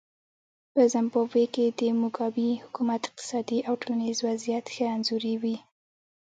په 0.73 0.81
زیمبابوې 0.93 1.45
کې 1.53 1.65
د 1.79 1.81
موګابي 1.99 2.49
حکومت 2.63 3.01
اقتصادي 3.09 3.59
او 3.67 3.73
ټولنیز 3.81 4.17
وضعیت 4.27 4.65
ښه 4.75 4.85
انځوروي. 4.95 5.57